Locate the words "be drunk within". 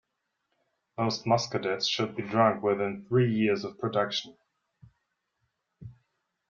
2.15-3.05